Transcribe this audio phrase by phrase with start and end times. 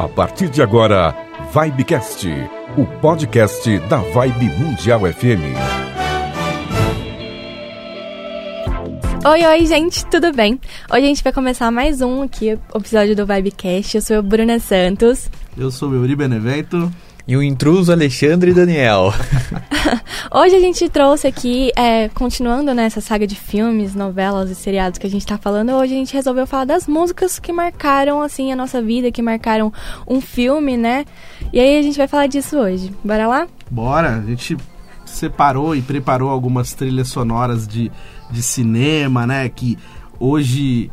[0.00, 1.14] A partir de agora,
[1.52, 2.26] Vibecast,
[2.74, 5.44] o podcast da Vibe Mundial FM.
[9.22, 10.58] Oi, oi, gente, tudo bem?
[10.90, 13.94] Hoje a gente vai começar mais um aqui, episódio do Vibecast.
[13.94, 15.28] Eu sou a Bruna Santos.
[15.54, 16.90] Eu sou o Euri Benevento.
[17.30, 19.14] E o intruso Alexandre Daniel.
[20.34, 25.06] Hoje a gente trouxe aqui, é, continuando nessa saga de filmes, novelas e seriados que
[25.06, 28.56] a gente tá falando, hoje a gente resolveu falar das músicas que marcaram, assim, a
[28.56, 29.72] nossa vida, que marcaram
[30.08, 31.04] um filme, né?
[31.52, 32.92] E aí a gente vai falar disso hoje.
[33.04, 33.46] Bora lá?
[33.70, 34.16] Bora!
[34.16, 34.56] A gente
[35.04, 37.92] separou e preparou algumas trilhas sonoras de,
[38.28, 39.48] de cinema, né?
[39.48, 39.78] Que
[40.18, 40.90] hoje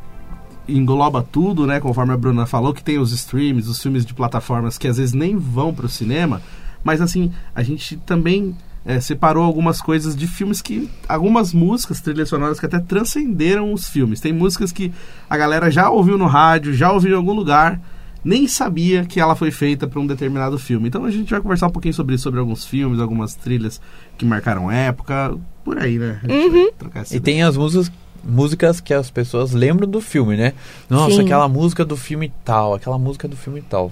[0.68, 1.80] engloba tudo, né?
[1.80, 5.14] Conforme a Bruna falou, que tem os streams, os filmes de plataformas que às vezes
[5.14, 6.42] nem vão para o cinema,
[6.84, 10.90] mas assim, a gente também é, separou algumas coisas de filmes que.
[11.10, 14.22] algumas músicas, trilhas sonoras que até transcenderam os filmes.
[14.22, 14.94] Tem músicas que
[15.30, 17.82] a galera já ouviu no rádio, já ouviu em algum lugar,
[18.24, 20.88] nem sabia que ela foi feita para um determinado filme.
[20.88, 23.82] Então a gente vai conversar um pouquinho sobre isso, sobre alguns filmes, algumas trilhas
[24.18, 26.22] que marcaram época, por aí, né?
[26.24, 26.70] Uhum.
[27.12, 27.92] e tem as músicas
[28.24, 30.54] músicas que as pessoas lembram do filme, né?
[30.90, 31.22] Nossa, Sim.
[31.22, 33.92] aquela música do filme tal, aquela música do filme tal.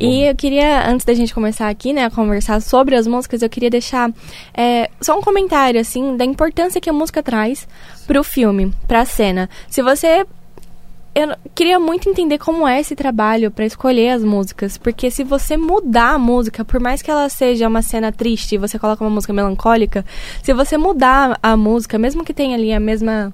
[0.00, 3.48] E eu queria, antes da gente começar aqui, né, a conversar sobre as músicas, eu
[3.48, 4.10] queria deixar
[4.52, 7.68] é, só um comentário, assim, da importância que a música traz
[8.06, 9.48] pro filme, pra cena.
[9.68, 10.26] Se você
[11.16, 15.56] eu queria muito entender como é esse trabalho para escolher as músicas, porque se você
[15.56, 19.08] mudar a música, por mais que ela seja uma cena triste e você coloca uma
[19.08, 20.04] música melancólica,
[20.42, 23.32] se você mudar a música, mesmo que tenha ali a mesma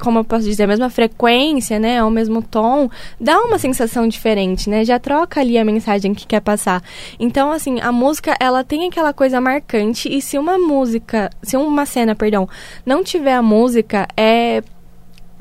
[0.00, 4.68] como eu posso dizer, a mesma frequência, né, o mesmo tom, dá uma sensação diferente,
[4.68, 4.84] né?
[4.84, 6.82] Já troca ali a mensagem que quer passar.
[7.20, 11.86] Então, assim, a música, ela tem aquela coisa marcante e se uma música, se uma
[11.86, 12.48] cena, perdão,
[12.84, 14.64] não tiver a música, é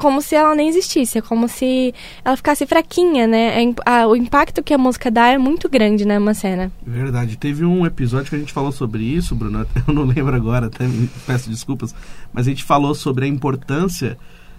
[0.02, 1.94] como se ela nem existisse, é como se
[2.26, 3.64] ela ficasse fraquinha, né?
[3.64, 6.72] É, a, o impacto que a música dá é muito grande né, cena.
[6.84, 7.38] Verdade.
[7.38, 10.90] Teve um episódio que a gente falou sobre isso, Bruno, eu não lembro agora, até
[11.28, 11.94] peço desculpas,
[12.34, 14.18] mas a gente falou sobre a importância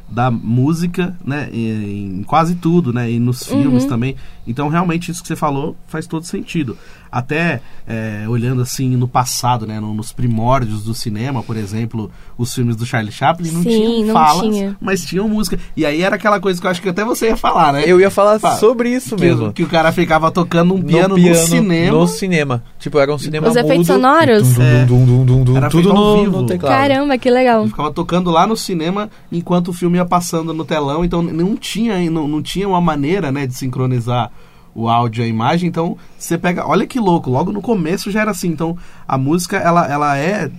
[0.08, 3.88] da música, né, em, em quase tudo, né, e nos filmes uhum.
[3.88, 4.16] também.
[4.47, 6.78] Então, realmente, isso que você falou faz todo sentido
[7.12, 12.74] até é, olhando assim no passado, né, nos primórdios do cinema, por exemplo, os filmes
[12.74, 14.76] do Charlie Chaplin não Sim, tinham não falas, tinha.
[14.80, 15.58] mas tinham música.
[15.76, 17.84] E aí era aquela coisa que eu acho que até você ia falar, né?
[17.86, 19.52] Eu ia falar sobre isso que, mesmo.
[19.52, 21.98] Que o cara ficava tocando um piano no, piano, no cinema.
[21.98, 22.64] No cinema.
[22.78, 24.58] Tipo, era um cinema Os efeitos sonoros?
[24.58, 26.40] É, dum, dum, dum, dum, era tudo no, vivo.
[26.40, 26.72] no teclado.
[26.72, 27.60] Caramba, que legal.
[27.60, 31.56] Ele ficava tocando lá no cinema enquanto o filme ia passando no telão, então não
[31.56, 34.30] tinha, não, não tinha uma maneira, né, de sincronizar
[34.74, 35.68] o áudio e a imagem.
[35.68, 36.66] Então, você pega.
[36.66, 38.48] Olha que louco, logo no começo já era assim.
[38.48, 40.50] Então, a música, ela, ela é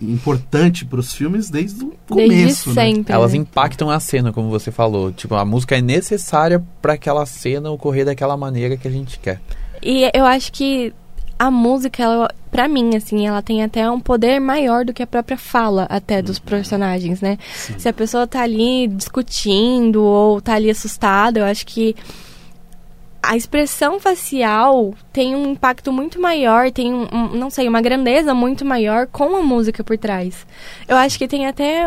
[0.00, 2.28] importante para os filmes desde o começo.
[2.28, 2.74] Desde né?
[2.74, 3.12] sempre.
[3.12, 5.12] Elas impactam a cena, como você falou.
[5.12, 9.40] Tipo, a música é necessária para aquela cena ocorrer daquela maneira que a gente quer.
[9.82, 10.92] E eu acho que
[11.38, 15.06] a música, ela, pra mim, assim, ela tem até um poder maior do que a
[15.06, 16.44] própria fala até dos uhum.
[16.44, 17.38] personagens, né?
[17.54, 17.78] Sim.
[17.78, 21.94] Se a pessoa tá ali discutindo ou tá ali assustada, eu acho que
[23.28, 28.34] a expressão facial tem um impacto muito maior, tem um, um, não sei, uma grandeza
[28.34, 30.46] muito maior com a música por trás.
[30.86, 31.86] Eu acho que tem até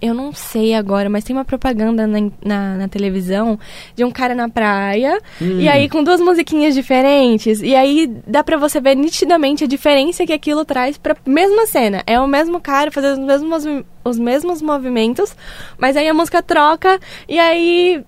[0.00, 3.58] eu não sei agora, mas tem uma propaganda na, na, na televisão
[3.96, 5.58] de um cara na praia, hum.
[5.58, 10.24] e aí com duas musiquinhas diferentes, e aí dá pra você ver nitidamente a diferença
[10.24, 12.02] que aquilo traz pra mesma cena.
[12.06, 15.34] É o mesmo cara fazendo os mesmos, os mesmos movimentos,
[15.76, 18.04] mas aí a música troca, e aí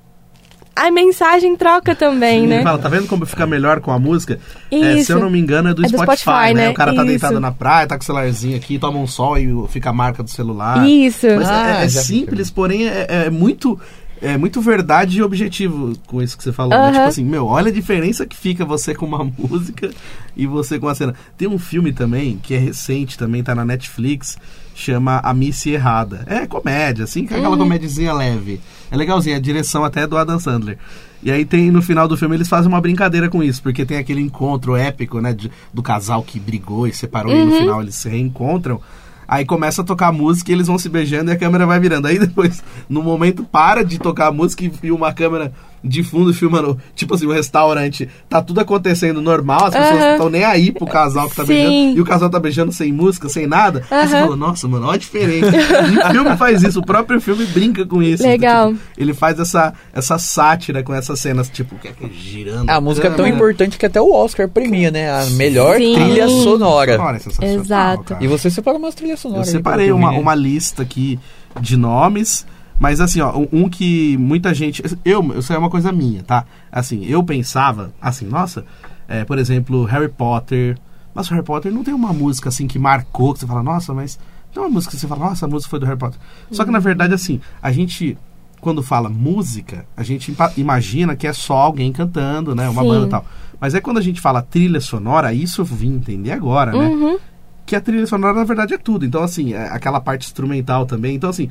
[0.74, 2.62] a mensagem troca também, Sim, né?
[2.62, 4.38] Fala, tá vendo como fica melhor com a música?
[4.70, 6.68] É, se eu não me engano, é do, é do Spotify, Spotify, né?
[6.70, 7.06] O cara tá Isso.
[7.06, 10.22] deitado na praia, tá com o celularzinho aqui, toma um sol e fica a marca
[10.22, 10.86] do celular.
[10.88, 11.26] Isso.
[11.26, 13.78] Mas é, ah, é, é simples, porém é, é, muito.
[14.22, 16.78] É muito verdade e objetivo com isso que você falou.
[16.78, 16.92] Né?
[16.92, 19.90] Tipo assim, meu, olha a diferença que fica você com uma música
[20.36, 21.14] e você com a cena.
[21.38, 24.36] Tem um filme também, que é recente também, tá na Netflix,
[24.80, 26.24] chama A Missy Errada.
[26.26, 27.58] É comédia, assim, é aquela uhum.
[27.58, 28.60] comédiazinha leve.
[28.90, 30.78] É legalzinho, a direção até é do Adam Sandler.
[31.22, 33.98] E aí tem, no final do filme, eles fazem uma brincadeira com isso, porque tem
[33.98, 37.42] aquele encontro épico, né, de, do casal que brigou e separou, uhum.
[37.42, 37.58] e no uhum.
[37.58, 38.80] final eles se reencontram.
[39.28, 42.08] Aí começa a tocar música e eles vão se beijando e a câmera vai virando.
[42.08, 46.32] Aí depois, no momento, para de tocar a música e filma a câmera de fundo
[46.32, 50.44] filmando, tipo assim, o um restaurante, tá tudo acontecendo normal, as pessoas não estão nem
[50.44, 51.54] aí pro casal que tá Sim.
[51.54, 53.82] beijando, e o casal tá beijando sem música, sem nada.
[53.90, 55.50] Aí você fala, nossa, mano, olha a diferença.
[55.50, 58.22] o filme faz isso, o próprio filme brinca com isso.
[58.22, 58.72] Legal.
[58.72, 62.68] Tipo, ele faz essa, essa sátira com essas cenas, tipo, que é, que é girando.
[62.68, 65.10] A, a música é tão importante que até o Oscar premia, né?
[65.10, 65.94] A melhor Sim.
[65.94, 66.96] trilha sonora.
[66.96, 68.04] sonora é Exato.
[68.04, 68.24] Cara.
[68.24, 69.46] E você separou umas trilhas sonoras.
[69.48, 71.18] Eu separei uma, uma lista aqui
[71.60, 72.46] de nomes
[72.80, 74.82] Mas assim, ó, um que muita gente.
[75.04, 76.46] Eu, isso é uma coisa minha, tá?
[76.72, 78.64] Assim, eu pensava, assim, nossa,
[79.06, 80.78] é, por exemplo, Harry Potter.
[81.14, 83.92] Mas o Harry Potter não tem uma música assim que marcou, que você fala, nossa,
[83.92, 84.18] mas.
[84.52, 86.18] Tem uma música que você fala, nossa, a música foi do Harry Potter.
[86.50, 88.16] Só que na verdade, assim, a gente.
[88.62, 92.68] Quando fala música, a gente imagina que é só alguém cantando, né?
[92.68, 92.88] Uma Sim.
[92.88, 93.26] banda e tal.
[93.60, 96.88] Mas é quando a gente fala trilha sonora, isso eu vim entender agora, né?
[96.88, 97.18] Uhum.
[97.66, 99.04] que a trilha sonora na verdade é tudo.
[99.06, 101.14] Então, assim, é aquela parte instrumental também.
[101.14, 101.50] Então, assim,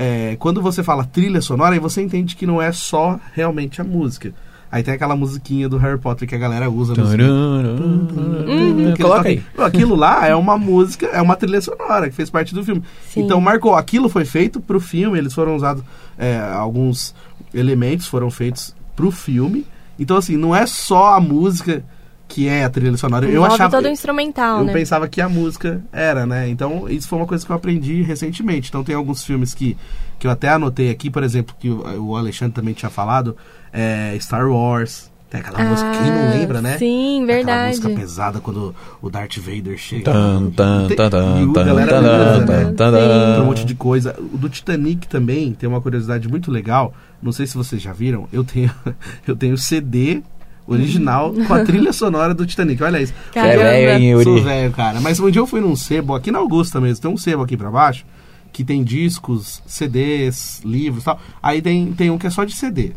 [0.00, 3.84] é, quando você fala trilha sonora, aí você entende que não é só realmente a
[3.84, 4.32] música.
[4.70, 7.04] Aí tem aquela musiquinha do Harry Potter que a galera usa no
[8.46, 8.94] Uhum.
[8.96, 9.42] Coloca aí.
[9.58, 12.82] Aquilo lá é uma música, é uma trilha sonora que fez parte do filme.
[13.08, 13.22] Sim.
[13.22, 15.82] Então marcou, aquilo foi feito pro filme, eles foram usados,
[16.16, 17.12] é, alguns
[17.52, 19.66] elementos foram feitos pro filme.
[19.98, 21.82] Então assim, não é só a música
[22.28, 23.26] que é a trilha sonora.
[23.26, 24.72] eu achava todo instrumental, eu né?
[24.74, 26.48] pensava que a música era, né?
[26.48, 28.68] Então, isso foi uma coisa que eu aprendi recentemente.
[28.68, 29.76] Então, tem alguns filmes que,
[30.18, 33.34] que eu até anotei aqui, por exemplo, que o, Alexandre também tinha falado,
[33.72, 35.10] é Star Wars.
[35.30, 36.78] Tem aquela música, quem não Ah, lembra, né?
[36.78, 37.68] Sim, Aquela verdade.
[37.68, 40.04] música pesada quando o Darth Vader chega.
[40.04, 42.46] Tan, tan, Tem- tan, tan, e o tan, galera tan, usa, tan, né?
[42.46, 42.74] tan, Sim.
[42.76, 42.92] tan.
[43.34, 44.16] Tem um monte de coisa.
[44.18, 46.94] O do Titanic também tem uma curiosidade muito legal.
[47.22, 48.26] Não sei se vocês já viram.
[48.32, 48.70] Eu tenho
[49.28, 50.22] eu tenho CD
[50.68, 52.82] original com a trilha sonora do Titanic.
[52.82, 53.14] Olha isso.
[53.32, 54.22] Você é velho, hein, Caramba.
[54.24, 54.44] Sou Yuri?
[54.44, 55.00] velho, cara.
[55.00, 57.56] Mas um dia eu fui num sebo, aqui na Augusta mesmo, tem um sebo aqui
[57.56, 58.04] pra baixo,
[58.52, 61.20] que tem discos, CDs, livros e tal.
[61.42, 62.92] Aí tem, tem um que é só de CD.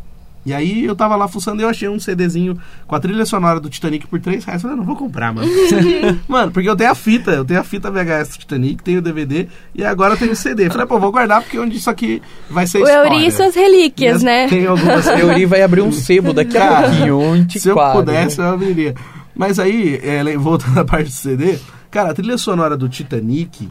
[0.46, 2.58] E aí eu tava lá fuçando e eu achei um CDzinho
[2.88, 4.64] com a trilha sonora do Titanic por 3 reais.
[4.64, 5.48] Eu falei, "Ah, não vou comprar, mano.
[6.28, 9.02] mano, porque eu tenho a fita, eu tenho a fita VHS do Titanic, tenho o
[9.02, 10.66] DVD e agora eu tenho o CD.
[10.68, 13.14] Eu falei, pô, vou guardar porque onde isso aqui vai ser O história.
[13.14, 14.48] Euri e suas relíquias, né?
[14.50, 18.40] Tem algumas A Yuri vai abrir um sebo daqui a pouquinho, um se eu pudesse,
[18.40, 18.96] eu abriria.
[19.36, 21.58] Mas aí, é, voltando à parte do CD,
[21.90, 23.70] cara, a trilha sonora do Titanic,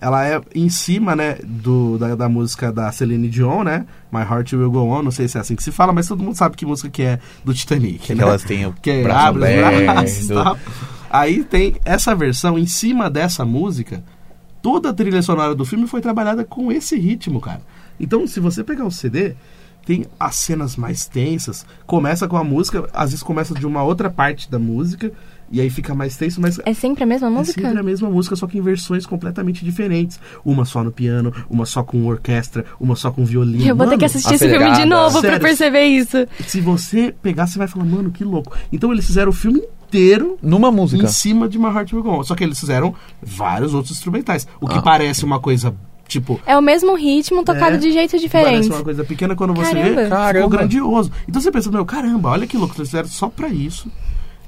[0.00, 3.84] ela é em cima, né, do, da, da música da Celine Dion, né?
[4.12, 6.22] My Heart Will Go On, não sei se é assim que se fala, mas todo
[6.22, 7.98] mundo sabe que música que é do Titanic.
[7.98, 8.22] Que né?
[8.22, 10.58] elas têm o que braço abre os braços tal.
[11.10, 14.04] Aí tem essa versão, em cima dessa música,
[14.62, 17.62] toda a trilha sonora do filme foi trabalhada com esse ritmo, cara.
[17.98, 19.34] Então, se você pegar o CD,
[19.84, 24.10] tem as cenas mais tensas, começa com a música, às vezes começa de uma outra
[24.10, 25.10] parte da música,
[25.50, 27.60] e aí fica mais tenso, mas É sempre a mesma é música?
[27.62, 30.20] sempre a mesma música, só que em versões completamente diferentes.
[30.44, 33.64] Uma só no piano, uma só com orquestra, uma só com violino.
[33.64, 34.74] Eu vou ter Mano, que assistir esse acelerada.
[34.76, 35.40] filme de novo pra Sério.
[35.46, 36.26] perceber isso.
[36.46, 38.54] Se você pegar, você vai falar, mano, que louco.
[38.72, 41.02] Então eles fizeram o filme inteiro Numa música.
[41.02, 42.22] em cima de My Heart Will Go On.
[42.24, 44.46] Só que eles fizeram vários outros instrumentais.
[44.60, 44.82] O que Ah.
[44.82, 45.74] parece uma coisa,
[46.06, 46.38] tipo...
[46.46, 48.68] É o mesmo ritmo tocado É, de jeito Parece diferente.
[48.68, 49.84] uma coisa pequena quando você Caramba.
[49.94, 50.48] vê, ficou Caramba.
[50.58, 51.10] grandioso.
[51.26, 53.90] Então você pensa, meu, caramba, olha que louco, eles fizeram só pra isso.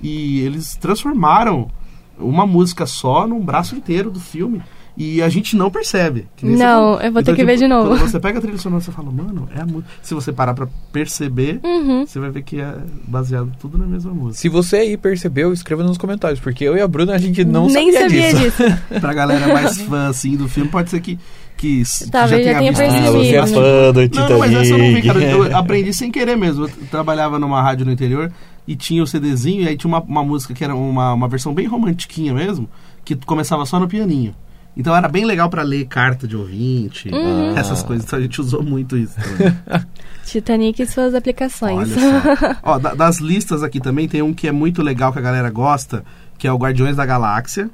[0.03, 1.71] E eles transformaram
[2.19, 4.61] uma música só num braço inteiro do filme.
[4.97, 6.27] E a gente não percebe.
[6.37, 7.01] que nem você Não, falou.
[7.01, 7.89] eu vou ter Então, que ver de novo.
[7.89, 9.89] Quando você pega a trilha sonora, você fala, mano, é a música.
[10.03, 12.05] Se você parar pra perceber, Uhum.
[12.07, 12.75] você vai ver que é
[13.07, 14.39] baseado tudo na mesma música.
[14.41, 17.67] Se você aí percebeu, escreva nos comentários, porque eu e a Bruna a gente não
[17.69, 18.01] Nem sabia,
[18.31, 18.63] sabia disso.
[18.63, 18.79] disso.
[19.01, 21.19] pra galera mais fã, assim, do filme, pode ser que,
[21.57, 23.07] que, Talvez já tenha visto percebido.
[23.07, 25.23] Ah, você é fã do Não, não, mas essa eu não vi, cara.
[25.23, 26.65] Eu aprendi sem querer mesmo.
[26.65, 28.31] Eu trabalhava numa rádio no interior
[28.71, 31.53] e tinha o CDzinho, e aí tinha uma, uma música que era uma, uma versão
[31.53, 32.69] bem romantiquinha mesmo,
[33.05, 34.35] que começava só no pianinho.
[34.77, 37.57] Então era bem legal pra ler carta de ouvinte, Hum.
[37.57, 38.07] essas coisas.
[38.07, 39.53] Então a gente usou muito isso também.
[40.25, 41.89] Titanic e suas aplicações.
[42.63, 45.51] Ó, da- das listas aqui também tem um que é muito legal que a galera
[45.51, 46.05] gosta,
[46.39, 47.69] que é o Guardiões da Galáxia,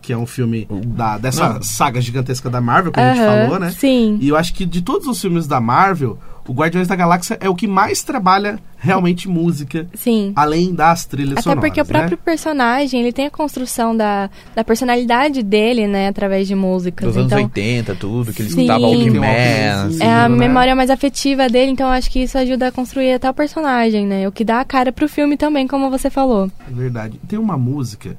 [0.00, 1.62] que é um filme da, dessa Não.
[1.62, 3.70] saga gigantesca da Marvel que a gente Aham, falou, né?
[3.70, 4.18] Sim.
[4.20, 7.48] E eu acho que de todos os filmes da Marvel, o Guardiões da Galáxia é
[7.48, 10.32] o que mais trabalha realmente música, Sim.
[10.34, 11.62] além das trilhas Até sonoras.
[11.62, 12.22] porque o próprio né?
[12.24, 17.06] personagem, ele tem a construção da, da personalidade dele, né, através de músicas.
[17.06, 18.62] Dos anos então, 80, tudo, que ele Sim.
[18.62, 19.20] escutava Walkman.
[19.20, 20.02] Walkman, assim.
[20.02, 20.36] é a né?
[20.36, 24.06] memória mais afetiva dele, então eu acho que isso ajuda a construir até o personagem,
[24.06, 24.26] né?
[24.26, 26.50] O que dá a cara pro filme também, como você falou.
[26.68, 27.20] É verdade.
[27.28, 28.16] Tem uma música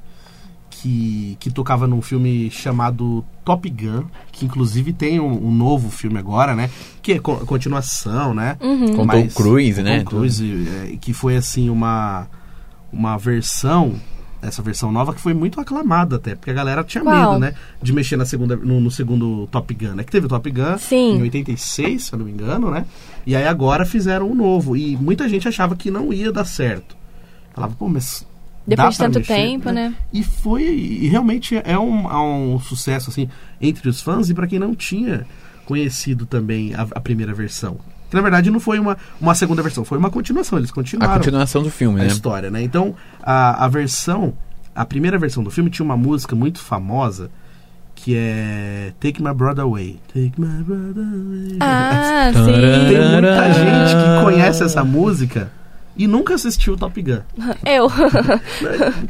[0.82, 6.18] que, que tocava num filme chamado Top Gun, que inclusive tem um, um novo filme
[6.18, 6.68] agora, né?
[7.00, 8.56] Que é co- continuação, né?
[8.60, 8.96] Uhum.
[8.96, 10.00] Com Tom Cruise, né?
[10.00, 12.26] Tom Cruise, é, que foi assim uma
[12.92, 13.94] uma versão
[14.42, 17.14] essa versão nova que foi muito aclamada até, porque a galera tinha Qual?
[17.16, 20.02] medo, né, de mexer na segunda no, no segundo Top Gun, né?
[20.02, 21.16] Que teve o Top Gun Sim.
[21.18, 22.84] em 86, se eu não me engano, né?
[23.24, 26.96] E aí agora fizeram um novo e muita gente achava que não ia dar certo.
[27.54, 28.26] Falava, pô, mas
[28.66, 29.94] Depois de tanto mexer, tempo, né?
[30.12, 33.28] E foi, e realmente é um, é um sucesso assim
[33.60, 35.26] entre os fãs e para quem não tinha
[35.64, 37.76] conhecido também a, a primeira versão.
[38.08, 41.14] Que na verdade não foi uma, uma segunda versão, foi uma continuação, eles A continuaram
[41.14, 42.08] continuação do filme, a né?
[42.08, 42.62] história, né?
[42.62, 44.34] Então, a, a versão,
[44.74, 47.30] a primeira versão do filme tinha uma música muito famosa
[47.94, 49.98] que é Take My Brother Away.
[50.08, 51.56] Take My Brother Away.
[51.60, 53.12] Ah, Tem sim.
[53.12, 55.50] muita gente que conhece essa música
[55.96, 57.20] e nunca assistiu Top Gun.
[57.66, 57.88] Eu.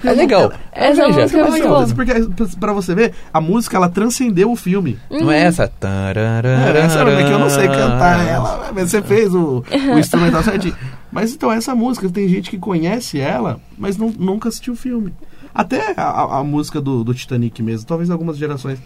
[0.04, 0.52] É legal.
[0.72, 1.86] Essa Veja, música é muito boa.
[1.88, 2.12] porque,
[2.58, 4.98] pra você ver, a música ela transcendeu o filme.
[5.10, 5.64] Não é essa?
[5.64, 10.42] É, essa é que eu não sei cantar ela, mas você fez o, o instrumental
[10.42, 10.76] certinho.
[11.10, 15.12] Mas então, essa música, tem gente que conhece ela, mas não, nunca assistiu o filme.
[15.54, 18.78] Até a, a- música do, do Titanic mesmo, talvez algumas gerações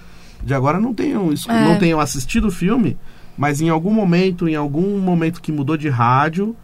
[0.42, 1.64] de agora não tenham, É.
[1.64, 2.98] não tenham assistido o filme,
[3.38, 6.56] mas em algum momento, em algum momento que mudou de rádio,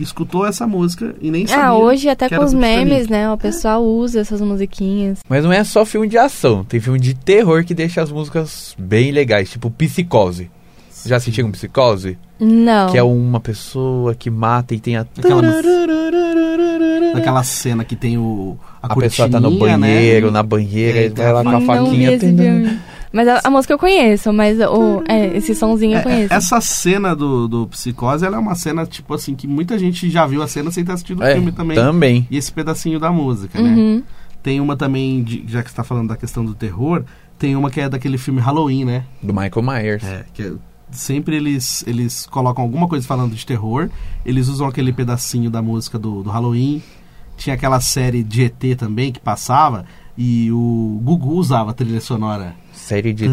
[0.00, 1.66] escutou essa música e nem sabia.
[1.66, 3.30] Ah, hoje até que com os memes, né?
[3.30, 5.18] O pessoal usa essas musiquinhas.
[5.28, 8.74] Mas não é só filme de ação, tem filme de terror que deixa as músicas
[8.78, 10.50] bem legais, tipo Psicose.
[11.04, 12.18] Já assistiu um Psicose?
[12.38, 12.90] Não.
[12.90, 15.00] Que é uma pessoa que mata e tem a...
[15.00, 15.42] Aquela
[17.14, 18.56] Naquela cena que tem o.
[18.82, 19.58] A, A pessoa tá no né?
[19.58, 22.80] banheiro, na banheira, É, e vai lá com a Não vi faquinha.
[23.12, 26.32] Mas a, a música eu conheço, mas o, é, esse sonzinho eu É, conheço.
[26.34, 30.26] Essa cena do, do Psicose, ela é uma cena, tipo assim, que muita gente já
[30.26, 31.76] viu a cena sem ter assistido o É, filme também.
[31.76, 32.28] também.
[32.30, 33.68] E esse pedacinho da música, né?
[33.70, 34.02] Uhum.
[34.42, 37.02] Tem uma também, de- já que você tá falando da questão do terror,
[37.38, 39.04] tem uma que é daquele filme Halloween, né?
[39.22, 40.04] Do Michael Myers.
[40.04, 40.52] É, que é-
[40.92, 43.90] sempre eles, eles colocam alguma coisa falando de terror,
[44.24, 46.80] eles usam aquele pedacinho da música do, do Halloween.
[47.36, 49.84] Tinha aquela série de ET também que passava,
[50.16, 52.54] e o Gugu usava a trilha sonora.
[52.90, 53.26] Série de...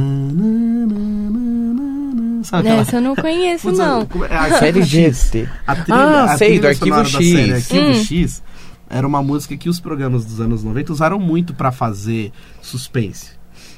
[2.44, 2.82] Sabe aquela...
[2.82, 4.08] Essa eu não conheço, Putz, não.
[4.30, 4.36] é?
[4.36, 4.84] A Série.
[4.84, 5.50] GT.
[5.66, 7.12] A trilha, Ah, a sei, trilha do Arquivo X.
[7.32, 8.04] série Arquivo Hum.
[8.04, 8.44] X
[8.90, 13.32] era uma música que os programas dos anos 90 usaram muito pra fazer suspense.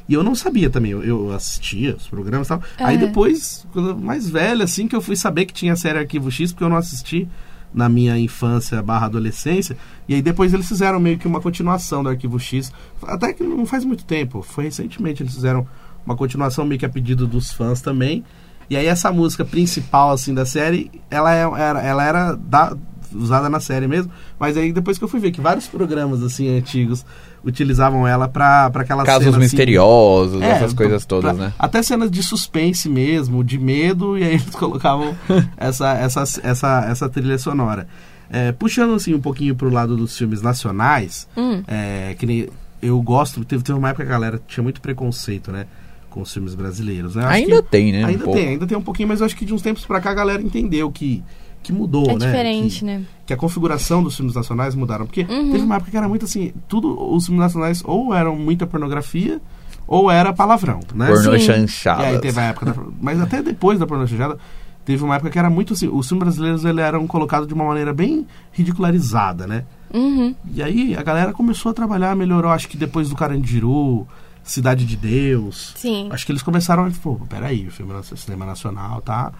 [0.07, 2.61] E eu não sabia também, eu, eu assistia os programas e tal.
[2.77, 2.97] Aí É.
[2.99, 6.29] depois, quando eu mais velho, assim, que eu fui saber que tinha a série Arquivo
[6.29, 7.27] X, porque eu não assisti
[7.73, 9.77] na minha infância barra adolescência.
[10.07, 12.71] E aí depois eles fizeram meio que uma continuação do Arquivo X.
[13.03, 15.67] Até que não faz muito tempo, foi recentemente eles fizeram
[16.05, 18.23] uma continuação meio que a pedido dos fãs também.
[18.69, 21.41] E aí essa música principal assim da série, ela é-
[21.87, 22.75] ela era da-
[23.13, 26.57] usada na série mesmo, mas aí depois que eu fui ver que vários programas assim
[26.57, 27.05] antigos
[27.43, 31.53] utilizavam ela pra, pra aquela Casos cena, assim, misteriosos, é, essas coisas pra- todas, né?
[31.57, 35.15] Até cenas de suspense mesmo, de medo, e aí eles colocavam
[35.57, 37.87] essa, essa, essa, essa trilha sonora.
[38.31, 41.63] É, puxando assim um pouquinho pro lado dos filmes nacionais, Hum.
[41.67, 42.47] é, que nem
[42.81, 45.65] eu gosto, teve, teve uma época que a galera tinha muito preconceito, né?
[46.09, 47.15] Com os filmes brasileiros.
[47.15, 47.25] Né?
[47.25, 48.03] Ainda que- tem, né?
[48.03, 48.39] um Ainda pouco.
[48.39, 50.13] tem, ainda tem um pouquinho, mas eu acho que de uns tempos pra cá a
[50.13, 51.23] galera entendeu que,
[51.61, 52.25] que mudou, É né?
[52.25, 53.03] diferente, que, né?
[53.25, 55.05] que a configuração dos filmes nacionais mudaram.
[55.05, 55.51] Porque Uhum.
[55.51, 59.39] teve uma época que era muito assim, tudo, os filmes nacionais ou eram muita pornografia
[59.87, 61.07] ou era palavrão, né?
[61.07, 62.03] Pornô chanchada.
[62.03, 64.37] E aí teve a época da, Mas até depois da pornô chanchada,
[64.85, 67.65] teve uma época que era muito assim, os filmes brasileiros eles eram colocados de uma
[67.65, 69.65] maneira bem ridicularizada, né?
[69.93, 70.35] Uhum.
[70.53, 74.07] E aí a galera começou a trabalhar, melhorou, acho que depois do Carandiru,
[74.43, 75.73] Cidade de Deus.
[75.75, 76.07] Sim.
[76.11, 79.31] Acho que eles começaram a, pô, peraí, o filme o cinema nacional tá,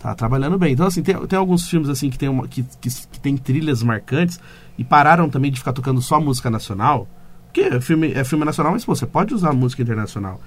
[0.00, 0.72] tá trabalhando bem.
[0.72, 3.82] Então, assim, tem, tem alguns filmes assim que tem, uma, que, que, que tem trilhas
[3.82, 4.40] marcantes
[4.76, 7.06] e pararam também de ficar tocando só música nacional.
[7.46, 10.40] Porque é filme, é filme nacional, mas pô, você pode usar música internacional.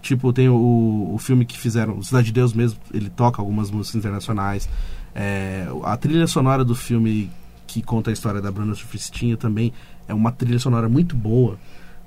[0.00, 3.96] Tipo, tem o, o filme que fizeram, Cidade de Deus mesmo, ele toca algumas músicas
[3.96, 4.68] internacionais.
[5.14, 7.28] É, a trilha sonora do filme
[7.66, 9.72] que conta a história da Bruna Surfistinha também
[10.06, 11.58] é uma trilha sonora muito boa.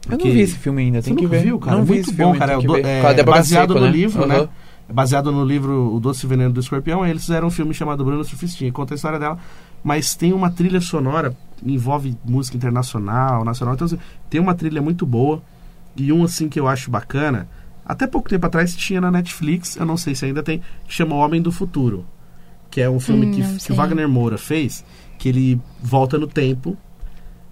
[0.10, 1.44] Eu não vi esse filme ainda, tem que ver.
[1.44, 1.78] viu, cara?
[1.78, 2.54] Não é vi muito esse bom, filme, cara.
[2.86, 3.92] É, é baseado Seco, no né?
[3.92, 4.48] livro, né?
[4.88, 7.06] É baseado no livro O Doce Veneno do Escorpião.
[7.06, 8.72] Eles fizeram um filme chamado Bruno Surfistinha.
[8.72, 9.38] Conta a história dela.
[9.84, 13.76] Mas tem uma trilha sonora, envolve música internacional, nacional.
[13.76, 14.00] Então, assim,
[14.30, 15.42] tem uma trilha muito boa.
[15.96, 17.48] E um, assim, que eu acho bacana.
[17.86, 21.16] Até pouco tempo atrás tinha na Netflix, eu não sei se ainda tem, que chama
[21.16, 22.06] O Homem do Futuro.
[22.72, 23.74] Que é um filme Hum, que, que.
[23.74, 24.86] Wagner Moura fez,
[25.20, 26.78] que ele volta no tempo.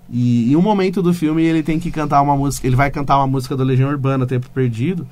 [0.10, 2.66] E em um momento do filme ele tem que cantar uma música.
[2.66, 5.08] Ele vai cantar uma música da Legião Urbana, Tempo Perdido.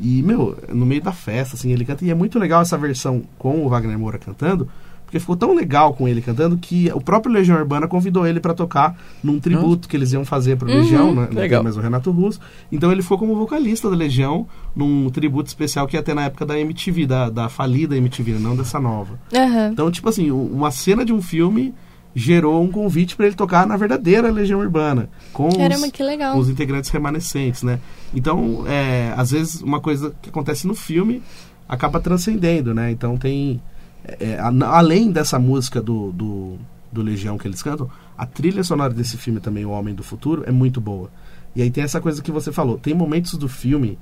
[0.00, 2.04] E, meu, no meio da festa, assim, ele canta.
[2.04, 4.68] E é muito legal essa versão com o Wagner Moura cantando,
[5.04, 8.54] porque ficou tão legal com ele cantando que o próprio Legião Urbana convidou ele pra
[8.54, 10.76] tocar num tributo que eles iam fazer pro Uhum.
[10.76, 11.22] Legião, né?
[11.22, 11.64] Não tem Legal.
[11.64, 12.38] mais o Renato Russo.
[12.70, 16.46] Então ele ficou como vocalista da Legião num tributo especial que ia ter na época
[16.46, 19.18] da MTV, da, da falida MTV, não dessa nova.
[19.34, 19.70] Aham.
[19.72, 21.74] Então, tipo assim, uma cena de um filme
[22.14, 25.86] gerou um convite pra ele tocar na verdadeira Legião Urbana, com os, Caramba,
[26.32, 27.78] com os integrantes remanescentes, né?
[28.12, 31.22] Então, é, às vezes, uma coisa que acontece no filme
[31.68, 32.90] acaba transcendendo, né?
[32.90, 33.62] Então tem...
[34.04, 36.56] é, é, a- além dessa música do, do,
[36.90, 37.88] do Legião que eles cantam,
[38.18, 41.08] a trilha sonora desse filme também, O Homem do Futuro, é muito boa.
[41.54, 42.76] E aí tem essa coisa que você falou.
[42.76, 43.98] Tem momentos do filme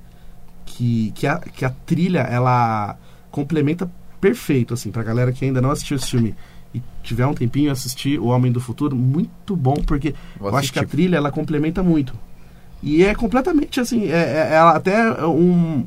[0.65, 2.97] que, que, a, que a trilha, ela
[3.31, 3.89] complementa
[4.19, 6.35] perfeito, assim, pra galera que ainda não assistiu esse filme
[6.73, 10.79] e tiver um tempinho assistir O Homem do Futuro, muito bom, porque eu acho que
[10.79, 12.13] a trilha, ela complementa muito.
[12.81, 15.85] E é completamente assim, é, é, é até um,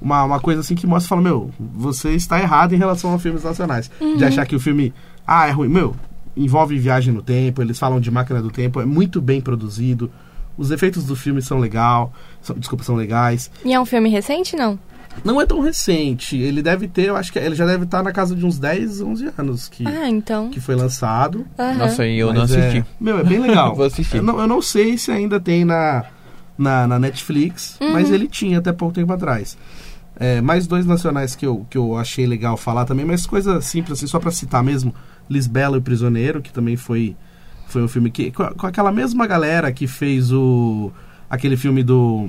[0.00, 3.42] uma, uma coisa assim que mostra, fala, meu, você está errado em relação a filmes
[3.42, 3.90] nacionais.
[4.00, 4.16] Uhum.
[4.16, 4.92] De achar que o filme,
[5.26, 5.68] ah, é ruim.
[5.68, 5.96] Meu,
[6.36, 10.10] envolve viagem no tempo, eles falam de máquina do tempo, é muito bem produzido.
[10.56, 13.50] Os efeitos do filme são legal, são, desculpa, são legais.
[13.64, 14.78] E é um filme recente, não?
[15.24, 16.36] Não é tão recente.
[16.36, 19.00] Ele deve ter, eu acho que ele já deve estar na casa de uns 10,
[19.00, 20.50] 11 anos que, ah, então.
[20.50, 21.46] que foi lançado.
[21.58, 21.74] Uhum.
[21.78, 22.78] Nossa, eu não assisti.
[22.78, 23.74] É, meu, é bem legal.
[23.76, 24.18] Vou assistir.
[24.18, 26.04] Eu não, eu não sei se ainda tem na,
[26.56, 27.92] na, na Netflix, uhum.
[27.92, 29.56] mas ele tinha até pouco tempo atrás.
[30.20, 33.98] É, mais dois nacionais que eu, que eu achei legal falar também, mas coisa simples,
[33.98, 34.92] assim, só para citar mesmo.
[35.30, 37.14] Lisbela e o Prisioneiro, que também foi,
[37.68, 38.32] foi um filme que.
[38.32, 40.90] Com, com aquela mesma galera que fez o.
[41.30, 42.28] aquele filme do.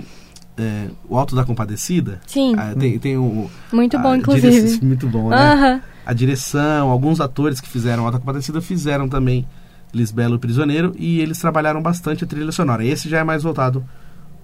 [0.59, 2.19] É, o Alto da Compadecida.
[2.27, 2.53] Sim.
[2.57, 3.49] Ah, tem, tem o.
[3.71, 4.79] Muito bom, inclusive.
[4.85, 5.81] muito bom, né?
[6.05, 9.47] A direção, alguns atores que fizeram Alto da Compadecida fizeram também
[9.93, 12.83] Lisbela e o Prisioneiro e eles trabalharam bastante a trilha sonora.
[12.83, 13.85] Esse já é mais voltado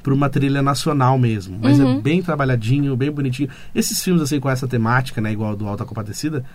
[0.06, 1.58] para uma trilha nacional mesmo.
[1.60, 1.98] Mas é uhum.
[1.98, 3.50] é bem trabalhadinho, bem bonitinho.
[3.74, 6.46] Esses filmes, assim, com essa temática, né, igual do Alta Compadecida,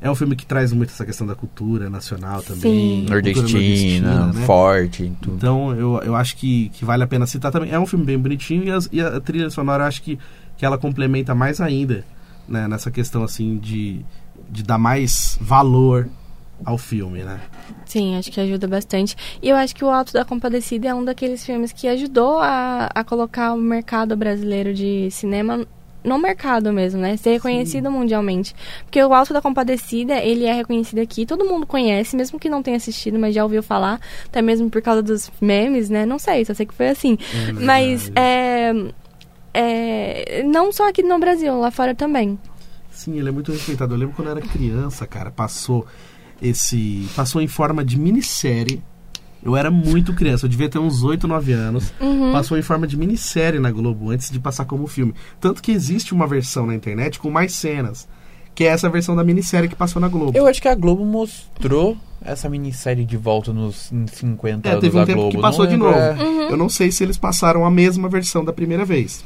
[0.00, 3.02] é um filme que traz muito essa questão da cultura nacional também.
[3.02, 4.46] Nordestina, nordestina né?
[4.46, 5.12] forte.
[5.20, 5.36] Tudo.
[5.36, 7.70] Então, eu, eu acho que, que vale a pena citar também.
[7.70, 10.18] É um filme bem bonitinho e, as, e a trilha sonora, eu acho que,
[10.56, 12.04] que ela complementa mais ainda
[12.48, 14.00] né, nessa questão, assim, de,
[14.50, 16.08] de dar mais valor
[16.64, 17.40] ao filme, né?
[17.84, 19.16] Sim, acho que ajuda bastante.
[19.42, 22.88] E eu acho que o Alto da Compadecida é um daqueles filmes que ajudou a,
[22.94, 25.66] a colocar o mercado brasileiro de cinema
[26.02, 27.16] no mercado mesmo, né?
[27.16, 27.92] Ser reconhecido Sim.
[27.92, 28.54] mundialmente.
[28.84, 32.62] Porque o Alto da Compadecida, ele é reconhecido aqui, todo mundo conhece, mesmo que não
[32.62, 36.06] tenha assistido, mas já ouviu falar, até mesmo por causa dos memes, né?
[36.06, 37.18] Não sei, só sei que foi assim.
[37.34, 38.72] É mas é,
[39.52, 42.38] é, não só aqui no Brasil, lá fora também.
[42.90, 43.94] Sim, ele é muito respeitado.
[43.94, 45.86] Eu lembro quando eu era criança, cara, passou
[46.42, 47.08] esse.
[47.14, 48.82] Passou em forma de minissérie.
[49.42, 51.92] Eu era muito criança, eu devia ter uns 8, 9 anos.
[52.00, 52.32] Uhum.
[52.32, 55.14] Passou em forma de minissérie na Globo antes de passar como filme.
[55.40, 58.06] Tanto que existe uma versão na internet com mais cenas.
[58.54, 60.36] Que é essa versão da minissérie que passou na Globo.
[60.36, 64.96] Eu acho que a Globo mostrou essa minissérie de volta nos 50 é, anos teve
[64.96, 65.36] um da tempo Globo.
[65.36, 65.98] que passou de novo.
[65.98, 66.12] É.
[66.22, 66.42] Uhum.
[66.50, 69.24] Eu não sei se eles passaram a mesma versão da primeira vez.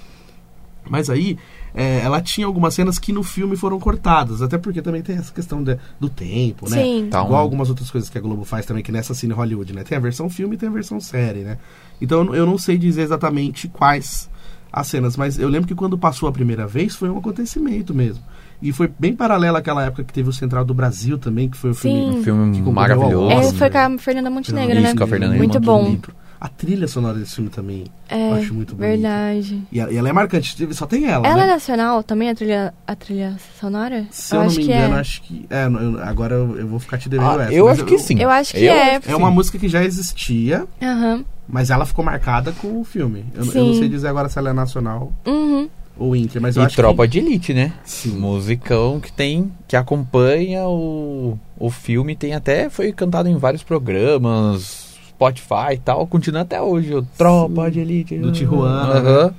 [0.89, 1.37] Mas aí,
[1.75, 5.33] é, ela tinha algumas cenas que no filme foram cortadas, até porque também tem essa
[5.33, 6.83] questão de, do tempo, né?
[6.83, 7.09] Sim.
[7.11, 9.83] Tá Igual algumas outras coisas que a Globo faz também, que nessa Cine Hollywood, né?
[9.83, 11.59] Tem a versão filme e tem a versão série, né?
[12.01, 14.31] Então eu não sei dizer exatamente quais
[14.73, 18.23] as cenas, mas eu lembro que quando passou a primeira vez foi um acontecimento mesmo.
[18.63, 21.71] E foi bem paralela àquela época que teve o Central do Brasil também, que foi
[21.71, 23.31] o filme, um filme maravilhoso.
[23.31, 24.83] É, foi com a Fernanda Montenegro, né?
[24.83, 25.97] Isso, com a Fernanda Muito bom.
[26.45, 28.99] A trilha sonora desse filme também é, eu acho muito bonita.
[28.99, 29.63] verdade.
[29.73, 31.27] E, e, ela é marcante, só tem ela.
[31.27, 31.45] Ela né?
[31.45, 34.07] é nacional também, a trilha, a trilha sonora?
[34.11, 35.01] Se eu, eu não me engano, é.
[35.01, 35.47] acho que.
[35.49, 37.55] É, eu, agora eu, eu, vou ficar te devendo ah, essa.
[37.55, 38.21] Eu acho que sim.
[38.21, 39.01] Eu acho que eu é.
[39.07, 40.67] é uma música que já existia.
[40.83, 41.25] Uhum.
[41.49, 43.25] Mas ela ficou marcada com o filme.
[43.33, 45.15] Eu, eu, não sei dizer agora se ela é nacional.
[45.25, 45.67] Uhum.
[45.97, 47.13] Ou Inter, mas eu e acho Tropa que...
[47.13, 47.73] de Elite, né?
[47.85, 48.19] Sim.
[48.19, 54.84] Musicão que tem, que acompanha o, o filme, tem até, foi cantado em vários programas,
[55.25, 56.95] Spotify e tal, continua até hoje.
[56.95, 58.19] O Tropa Sim, de Elite.
[58.19, 59.01] Do Tijuana.
[59.01, 59.31] Uhum.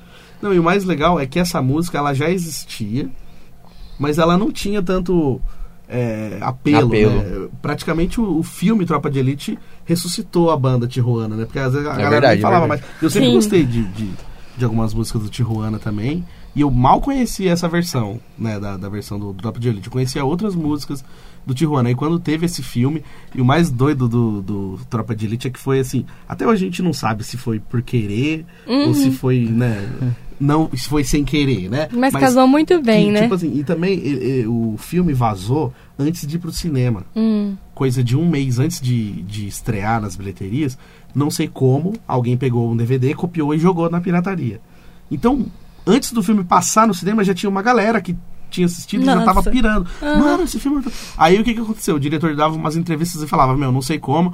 [0.42, 3.10] Não, e o mais legal é que essa música ela já existia,
[4.00, 5.42] mas ela não tinha tanto
[5.88, 6.88] é, apelo.
[6.88, 7.12] apelo.
[7.12, 7.48] Né?
[7.62, 11.46] Praticamente o, o, filme Tropa de Elite ressuscitou a banda Tijuana, né?
[11.46, 13.36] Porque às vezes a é galera verdade, nem é falava, é mas eu sempre Sim.
[13.36, 14.10] gostei de, de,
[14.58, 16.26] de, algumas músicas do Tijuana também.
[16.56, 18.60] E eu mal conhecia essa versão, né?
[18.60, 19.88] Da, da versão do, do Tropa de Elite.
[19.88, 21.04] Eu conhecia outras músicas
[21.46, 21.92] do Tijuana.
[21.92, 23.04] E quando teve esse filme,
[23.34, 26.66] e o mais doido do, do Tropa de Elite é que foi assim, até hoje
[26.66, 28.88] a gente não sabe se foi por querer uhum.
[28.88, 29.90] ou se foi, né,
[30.40, 31.88] não, se foi sem querer, né?
[31.92, 33.22] Mas, Mas casou muito bem, que, né?
[33.24, 37.04] Tipo assim, e também e, e, o filme vazou antes de ir pro cinema.
[37.16, 37.56] Hum.
[37.74, 40.78] Coisa de um mês antes de, de estrear nas bilheterias,
[41.14, 44.60] não sei como, alguém pegou um DVD, copiou e jogou na pirataria.
[45.10, 45.46] Então,
[45.86, 48.16] antes do filme passar no cinema, já tinha uma galera que
[48.56, 49.88] tinha assistido e já tava pirando.
[50.02, 50.20] Uhum.
[50.20, 50.84] Mano, esse filme.
[50.86, 51.96] É Aí o que, que aconteceu?
[51.96, 54.34] O diretor dava umas entrevistas e falava: Meu, não sei como.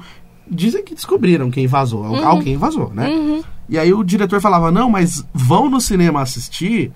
[0.50, 2.04] Dizem que descobriram quem vazou.
[2.04, 2.26] Uhum.
[2.26, 3.08] Alguém vazou, né?
[3.08, 3.42] Uhum.
[3.68, 6.92] E aí o diretor falava: Não, mas vão no cinema assistir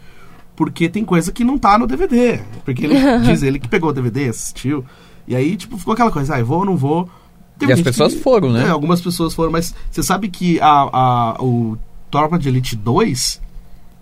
[0.55, 2.41] porque tem coisa que não tá no DVD.
[2.65, 4.85] Porque ele diz ele que pegou o DVD, assistiu.
[5.29, 7.09] E aí, tipo, ficou aquela coisa: Ah, vou ou não vou.
[7.59, 8.67] Tem e as pessoas que, foram, né?
[8.67, 11.79] É, algumas pessoas foram, mas você sabe que a, a, o
[12.11, 13.41] Tropa de Elite 2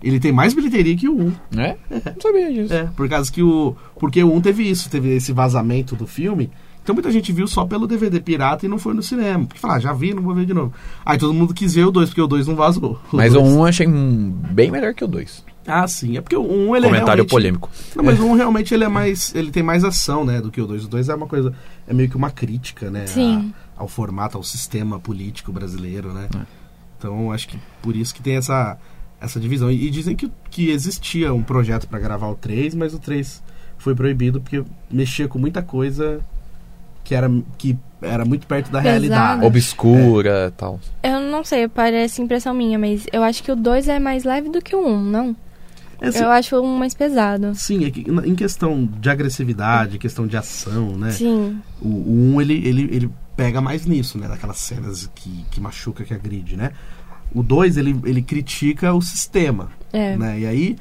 [0.03, 1.33] ele tem mais bilheteria que o 1.
[1.57, 1.77] É?
[1.89, 2.73] Não sabia disso.
[2.73, 3.75] É, por causa que o.
[3.99, 6.51] Porque o 1 teve isso, teve esse vazamento do filme.
[6.85, 9.45] Então muita gente viu só pelo DVD pirata e não foi no cinema.
[9.45, 10.71] Porque fala, ah, já vi, não vou ver de novo.
[11.03, 13.01] Aí todo mundo quis ver o 2, porque o 2 não vazou.
[13.11, 15.43] Mas o 1 um eu achei bem melhor que o 2.
[15.65, 16.15] Ah, sim.
[16.15, 17.71] É porque o 1 um, ele Comentário é polêmico.
[17.95, 19.33] Não, mas o 1 um, realmente ele é mais.
[19.33, 20.85] Ele tem mais ação, né, do que o 2.
[20.85, 21.55] O 2 é uma coisa.
[21.87, 23.07] É meio que uma crítica, né?
[23.07, 23.51] Sim.
[23.75, 26.29] A, ao formato, ao sistema político brasileiro, né?
[26.35, 26.41] É.
[26.99, 28.77] Então acho que por isso que tem essa,
[29.25, 29.69] essa divisão.
[29.71, 33.43] E, e dizem que, que existia um projeto para gravar o 3, mas o 3
[33.77, 36.19] foi proibido porque mexia com muita coisa
[37.03, 38.89] que era, que era muito perto da Pesado.
[38.89, 39.45] realidade.
[39.45, 40.79] Obscura e tal.
[41.03, 44.49] Eu não sei, parece impressão minha, mas eu acho que o 2 é mais leve
[44.49, 45.35] do que o 1, um, não?
[46.01, 47.53] É, assim, Eu acho um mais pesado.
[47.55, 51.11] Sim, é que em questão de agressividade, questão de ação, né?
[51.11, 51.59] Sim.
[51.81, 54.27] O, o 1 ele, ele, ele pega mais nisso, né?
[54.27, 56.71] Daquelas cenas que, que machuca, que agride, né?
[57.35, 60.15] O 2 ele, ele critica o sistema, É.
[60.17, 60.39] né?
[60.39, 60.75] E aí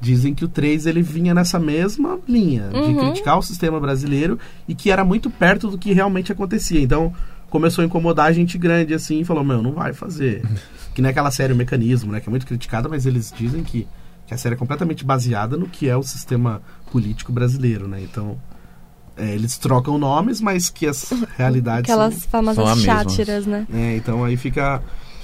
[0.00, 2.98] dizem que o 3 ele vinha nessa mesma linha de Uhum.
[2.98, 6.80] criticar o sistema brasileiro e que era muito perto do que realmente acontecia.
[6.80, 7.12] Então
[7.48, 10.42] começou a incomodar a gente grande assim e falou: Meu, não vai fazer.
[10.94, 12.20] que nem aquela série O Mecanismo, né?
[12.20, 13.86] Que é muito criticada, mas eles dizem que,
[14.26, 18.00] que a série é completamente baseada no que é o sistema político brasileiro, né?
[18.02, 18.36] Então.
[19.16, 23.66] é, eles trocam nomes, mas que as realidades Aquelas são, famosas são sátiras, né?
[23.70, 24.80] é, então aí fica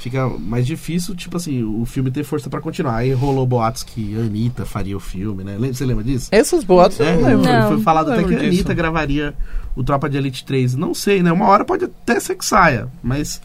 [0.09, 2.97] fica mais difícil, tipo assim, o filme ter força pra continuar.
[2.97, 5.57] Aí rolou boatos que a Anitta faria o filme, né?
[5.73, 6.29] Você lembra disso?
[6.31, 7.45] Esses boatos eu É, não lembro.
[7.45, 7.69] foi, Não.
[7.69, 8.75] foi falado Não até que a Anitta disso.
[8.75, 9.35] gravaria
[9.75, 10.77] o Tropa de Elite 3.
[10.77, 11.33] Não sei, né?
[11.33, 13.41] Uma hora pode até ser que saia, mas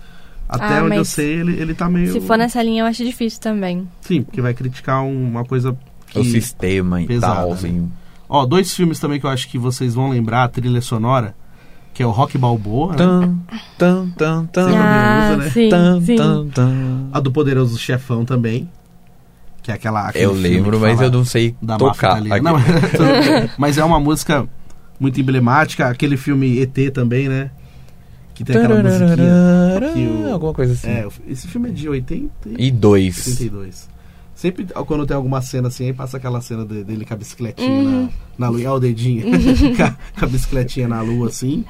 [0.48, 2.12] até Ah, onde eu sei, ele, ele tá meio.
[2.12, 3.88] Se for nessa linha, eu acho difícil também.
[4.02, 5.76] Sim, porque vai criticar um- uma coisa
[6.08, 6.20] que.
[6.20, 7.54] O sistema e Pesada, tal, né?
[7.56, 7.92] assim.
[8.30, 11.36] Ó, dois filmes também que eu acho que vocês vão lembrar, a trilha sonora,
[11.94, 12.98] que é o Rock Balboa, né?
[12.98, 13.36] Tan,
[13.78, 14.70] tan, tan, tan.
[14.78, 15.50] Ah, usa, né?
[15.50, 16.16] sim, Tan, sim.
[16.16, 17.10] tan, tan.
[17.12, 18.70] a do Poderoso Chefão também.
[19.62, 20.12] Que é aquela.
[20.16, 22.20] Eu lembro, mas eu não sei tocar.
[22.42, 22.56] Não,
[23.60, 24.48] mas- é uma música
[25.00, 25.88] muito emblemática.
[25.88, 27.52] Aquele filme ET também, né?
[28.34, 29.94] Que tem aquela musiquinha.
[29.94, 30.88] que o- Alguma coisa assim.
[30.90, 33.18] É, esse filme é de 80 e E dois.
[33.28, 33.90] 82.
[34.34, 37.70] Sempre quando tem alguma cena assim, aí passa aquela cena de- dele com a bicicletinha
[37.70, 38.10] Uhum.
[38.40, 38.62] na, na lua.
[38.62, 39.26] Olha o dedinho.
[39.86, 41.64] a, com a bicicletinha na lua, assim.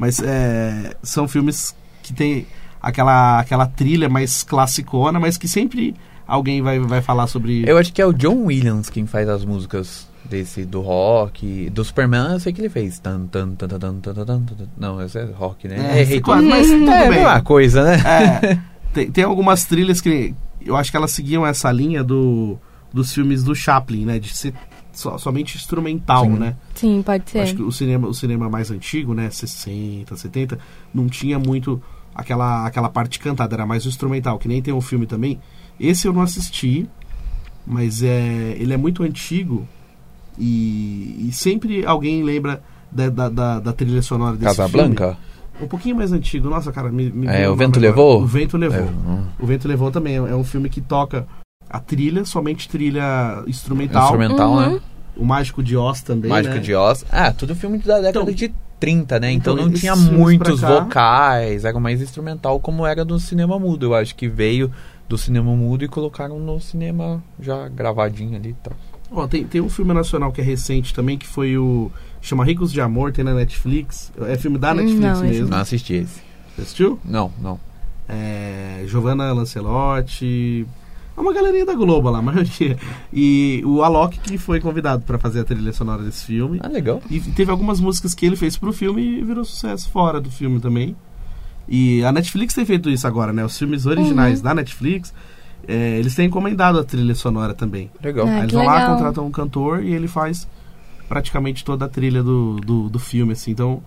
[0.00, 2.46] Mas é, são filmes que tem
[2.80, 5.94] aquela, aquela trilha mais classicona, mas que sempre
[6.26, 7.68] alguém vai, vai falar sobre.
[7.68, 11.84] Eu acho que é o John Williams quem faz as músicas desse do rock, do
[11.84, 12.98] Superman, eu sei que ele fez.
[12.98, 14.42] Tan, tan, tan, tan, tan, tan, tan,
[14.78, 16.00] Não, esse é rock, né?
[16.00, 17.24] É, é quase, mas tudo é, bem.
[17.26, 17.96] É coisa, né?
[18.06, 18.58] É,
[18.94, 20.34] tem, tem algumas trilhas que
[20.64, 22.58] eu acho que elas seguiam essa linha do
[22.90, 24.18] dos filmes do Chaplin, né?
[24.18, 24.54] De ser
[24.92, 26.30] so- somente instrumental, Sim.
[26.38, 26.56] né?
[26.74, 27.40] Sim, pode ser.
[27.40, 29.30] Acho que o cinema, o cinema mais antigo, né?
[29.30, 30.58] 60, 70,
[30.94, 31.80] não tinha muito
[32.14, 35.40] aquela, aquela parte cantada, era mais o instrumental, que nem tem um filme também.
[35.78, 36.88] Esse eu não assisti,
[37.66, 39.66] mas é, ele é muito antigo
[40.38, 45.04] e, e sempre alguém lembra da, da, da, da trilha sonora desse Casablanca?
[45.14, 45.30] filme.
[45.62, 46.48] Um pouquinho mais antigo.
[46.48, 47.90] Nossa, cara, me, me É, O Vento agora.
[47.90, 48.22] Levou?
[48.22, 48.78] O Vento Levou.
[48.78, 50.16] É, hum, O Vento Levou também.
[50.16, 51.26] É um filme que toca
[51.70, 54.02] a trilha, somente trilha instrumental.
[54.04, 54.60] Instrumental, Uhum.
[54.74, 54.80] né?
[55.16, 56.60] O Mágico de Oz também, Mágico né?
[56.60, 57.04] de Oz.
[57.10, 59.30] Ah, tudo filme da década Então- de 30, né?
[59.30, 63.86] Então, Então, não tinha muitos vocais, era mais instrumental como era do cinema mudo.
[63.86, 64.70] Eu acho que veio
[65.08, 68.72] do cinema mudo e colocaram no cinema já gravadinho ali e tal.
[69.12, 71.90] Ó, tem, tem um filme nacional que é recente também, que foi o...
[72.22, 74.12] Chama Ricos de Amor, tem na Netflix.
[74.28, 75.48] É filme da Hum, Netflix não, esse mesmo.
[75.48, 76.20] Não assisti esse.
[76.54, 76.98] Você assistiu?
[77.04, 77.58] Não, não.
[78.08, 80.66] É, Giovanna Lancelotti...
[81.20, 82.78] É uma galerinha da Globo lá, a maioria.
[83.12, 86.58] E o Alok que foi convidado pra fazer a trilha sonora desse filme.
[86.62, 87.02] Ah, legal.
[87.10, 90.58] E teve algumas músicas que ele fez pro filme e virou sucesso fora do filme
[90.60, 90.96] também.
[91.68, 93.44] E a Netflix tem feito isso agora, né?
[93.44, 94.44] Os filmes originais Uhum.
[94.44, 95.12] da Netflix,
[95.68, 97.90] é, eles têm encomendado a trilha sonora também.
[98.02, 98.26] Legal.
[98.26, 98.94] Ah, Aí eles vão lá, legal.
[98.96, 100.48] contratam um cantor e ele faz
[101.08, 103.50] praticamente toda a trilha do, do, do filme, assim.
[103.50, 103.82] Então,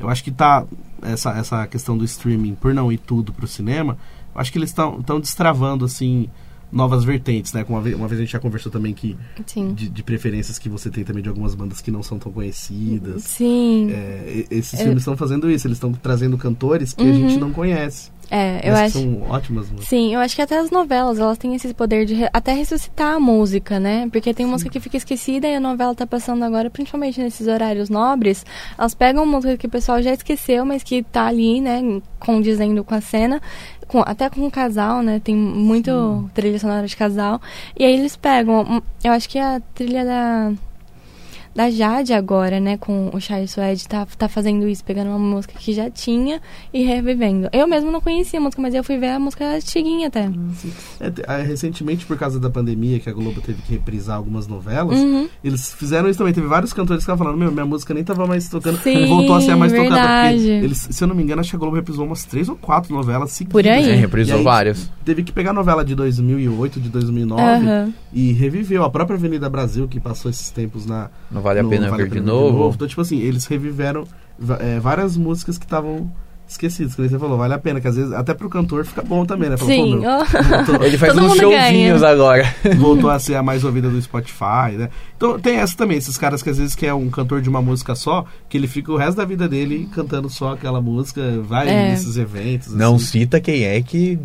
[0.00, 0.64] eu acho que tá
[1.02, 3.96] essa, essa questão do streaming, por não ir tudo pro cinema,
[4.34, 6.28] eu acho que eles estão destravando, assim,
[6.70, 7.64] novas vertentes, né?
[7.68, 9.72] Uma vez, uma vez a gente já conversou também que Sim.
[9.72, 13.22] de, de preferências que você tem também de algumas bandas que não são tão conhecidas.
[13.24, 13.90] Sim.
[13.92, 14.82] É, esses É.
[14.82, 17.14] filmes estão fazendo isso, eles estão trazendo cantores que a Uhum.
[17.28, 18.10] gente não conhece.
[18.30, 18.98] É, eu acho.
[19.00, 19.88] são ótimas músicas.
[19.88, 23.14] Sim, eu acho que até as novelas, elas têm esse poder de re- até ressuscitar
[23.14, 24.06] a música, né?
[24.12, 27.88] Porque tem música que fica esquecida e a novela tá passando agora, principalmente nesses horários
[27.88, 28.44] nobres,
[28.76, 31.80] elas pegam música que o pessoal já esqueceu, mas que tá ali, né,
[32.18, 33.40] condizendo com a cena,
[33.88, 35.20] com- até com o casal, né?
[35.24, 37.40] Tem muito trilha sonora de casal.
[37.76, 40.52] E aí eles pegam, eu acho que a trilha da
[41.54, 45.54] da Jade agora, né, com o Chai Suede, tá, tá fazendo isso, pegando uma música
[45.58, 46.40] que já tinha
[46.72, 47.48] e revivendo.
[47.52, 50.30] Eu mesmo não conhecia a música, mas eu fui ver a música antiguinha até.
[51.00, 54.46] É, te- ah, recentemente, por causa da pandemia, que a Globo teve que reprisar algumas
[54.46, 55.28] novelas, Uhum.
[55.42, 56.32] eles fizeram isso também.
[56.34, 58.78] Teve vários cantores que estavam falando, meu, minha música nem tava mais tocando.
[58.78, 59.88] Sim, voltou a ser a mais tocada.
[59.94, 60.36] verdade.
[60.38, 62.56] Porque eles, se eu não me engano, acho que a Globo reprisou umas três ou
[62.56, 63.52] quatro novelas seguidas.
[63.52, 63.90] Por aí.
[63.90, 64.90] É, reprisou aí, várias.
[65.04, 67.92] Teve que pegar a novela de 2008, de 2009 Aham.
[68.12, 68.84] e reviveu.
[68.84, 71.08] A própria Avenida Brasil, que passou esses tempos na,
[71.38, 72.72] Não vale a no pena Vale ver de novo.
[72.74, 74.04] Então, tipo assim, eles reviveram
[74.60, 76.10] é, várias músicas que estavam
[76.50, 79.22] esquecidos, que você falou, vale a pena, que às vezes até pro cantor fica bom
[79.26, 79.58] também, né?
[79.58, 80.00] Falou, Sim.
[80.48, 82.10] voltou, Ele faz Todo uns showzinhos ganha.
[82.10, 82.54] agora.
[82.78, 84.88] voltou a ser a mais ouvida do Spotify, né?
[85.14, 87.94] Então tem essa também, esses caras que às vezes quer um cantor de uma música
[87.94, 91.90] só, que ele fica o resto da vida dele cantando só aquela música, vai É.
[91.90, 92.72] nesses eventos.
[92.74, 93.04] Não assim.
[93.04, 94.18] cita quem é que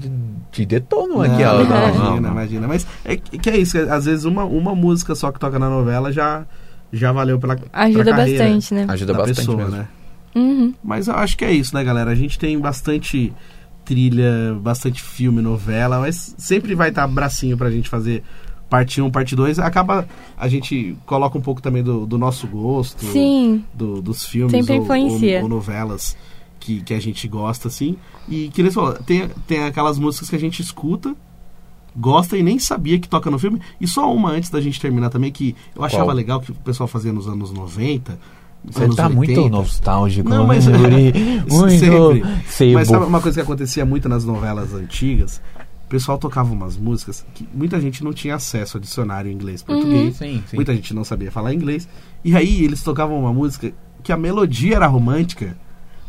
[0.50, 1.58] te detonam Não, aqui, ó.
[1.58, 2.32] não, Não, imagina, não, não.
[2.32, 2.68] imagina.
[2.70, 5.60] Mas é que que é isso, que às vezes uma, uma música só que toca
[5.60, 6.46] na novela já,
[6.94, 8.86] já valeu pela Ajuda pra carreira bastante, né?
[8.88, 9.72] Ajuda da bastante pessoa, mesmo.
[9.72, 9.88] né?
[10.36, 10.74] Uhum.
[10.84, 12.12] Mas eu acho que é isso, né, galera?
[12.12, 13.34] A gente tem bastante
[13.84, 18.24] trilha, bastante filme, novela, mas sempre vai estar bracinho pra gente fazer
[18.70, 19.60] parte 1, parte 2.
[19.60, 23.64] Acaba, a gente coloca um pouco também do, do nosso gosto, Sim.
[23.74, 25.38] do- dos filmes Sempre ou, influencia.
[25.38, 26.16] ou- ou novelas
[26.60, 27.98] que, que a gente gosta, assim.
[28.30, 31.14] E que eles falam, tem, tem aquelas músicas que a gente escuta,
[31.96, 33.60] gosta e nem sabia que toca no filme.
[33.80, 36.16] E só uma antes da gente terminar também, que eu achava Qual?
[36.16, 38.18] legal que o pessoal fazia nos anos 90.
[38.66, 39.50] Você anos tá muito 80.
[39.50, 41.10] nostálgico, Não, mas- Yuri.
[41.48, 42.24] Isso muito sempre.
[42.48, 42.74] sebo.
[42.76, 45.42] Mas sabe uma coisa que acontecia muito nas novelas antigas?
[45.86, 50.16] O pessoal tocava umas músicas que muita gente não tinha acesso a dicionário inglês português.
[50.16, 50.56] Sim, sim.
[50.56, 51.88] Muita gente não sabia falar inglês.
[52.24, 55.56] E aí eles tocavam uma música que a melodia era romântica,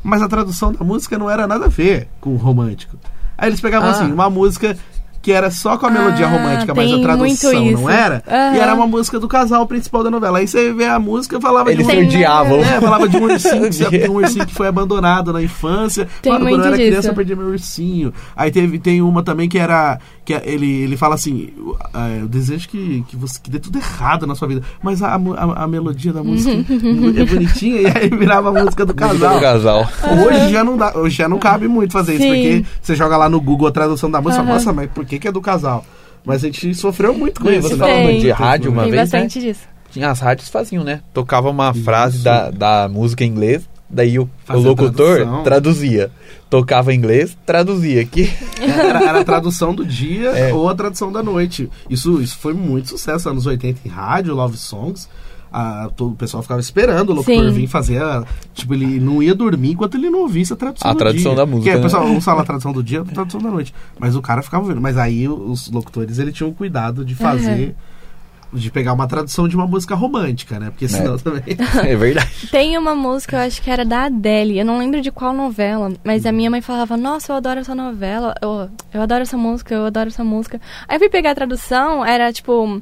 [0.03, 2.97] mas a tradução da música não era nada a ver com o romântico.
[3.37, 3.93] Aí eles pegavam Ah.
[3.93, 4.79] assim, uma música
[5.25, 7.81] que era só com a melodia Ah, romântica, mas a tradução isso.
[7.83, 8.23] não era.
[8.29, 8.55] Aham.
[8.55, 10.39] E era uma música do casal principal da novela.
[10.39, 12.01] Aí você vê a música falava Eles de se um...
[12.01, 12.59] Tem odiavam.
[12.61, 16.07] É, falava de um ursinho, que, se- um ursinho que foi abandonado na infância.
[16.21, 17.09] Tem Mano, quando eu era criança disso.
[17.09, 18.13] eu perdi meu ursinho.
[18.37, 19.99] Aí teve, tem uma também que era.
[20.27, 21.49] que ele, ele fala assim:
[21.95, 24.63] ah, Eu desejo que, que, você, que dê tudo errado na sua vida.
[24.83, 26.53] Mas a, a, a melodia da música
[27.19, 29.35] é bonitinha e aí virava a música do Música casal.
[29.37, 29.89] do casal.
[30.27, 32.29] Hoje já não dá, hoje já não cabe muito fazer isso, Sim.
[32.29, 34.53] porque você joga lá no Google a tradução da música, Aham.
[34.53, 35.85] nossa, mas por que, que é do casal?
[36.25, 37.87] Mas a gente sofreu muito com isso, você né?
[37.87, 38.21] falando Tem.
[38.21, 39.19] de rádio uma Tem vez, né?
[39.21, 39.63] bastante disso.
[39.91, 41.03] Tinha as rádios faziam, né?
[41.13, 41.85] Tocava uma Isso.
[41.85, 45.43] frase da, da música em inglês, daí o, o locutor tradução.
[45.45, 46.11] traduzia.
[46.51, 48.05] Tocava em inglês, traduzia.
[48.05, 48.29] Que
[48.61, 50.53] Era, era a tradução do dia É.
[50.53, 51.71] ou a tradução da noite.
[51.89, 55.09] Isso, isso foi muito sucesso nos anos 80 em rádio, Love Songs.
[55.57, 57.53] Ah, todo o pessoal ficava esperando o locutor Sim.
[57.53, 58.03] vir fazer.
[58.03, 61.33] a- tipo, ele não ia dormir enquanto ele não ouvisse a tradução A do tradução
[61.33, 61.37] dia.
[61.37, 61.83] da música, Que é, o né?
[61.85, 63.73] pessoal um fala a tradução do dia, a tradução da noite.
[63.97, 64.81] Mas o cara ficava ouvindo.
[64.81, 67.77] Mas aí os locutores ele tinham cuidado de fazer.
[68.53, 70.71] De pegar uma tradução de uma música romântica, né?
[70.71, 71.43] Porque senão também.
[71.83, 72.49] é verdade.
[72.53, 75.93] Tem uma música, eu acho que era da Adele, eu não lembro de qual novela,
[76.05, 79.75] mas a minha mãe falava, nossa, eu adoro essa novela, eu, eu adoro essa música,
[79.75, 80.61] eu adoro essa música.
[80.87, 82.81] Aí eu fui pegar a tradução, era tipo,